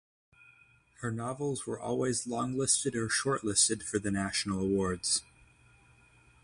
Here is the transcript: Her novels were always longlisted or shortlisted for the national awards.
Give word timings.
Her 1.01 1.11
novels 1.11 1.67
were 1.67 1.79
always 1.79 2.25
longlisted 2.25 2.95
or 2.95 3.07
shortlisted 3.07 3.83
for 3.83 3.99
the 3.99 4.09
national 4.09 4.59
awards. 4.61 5.21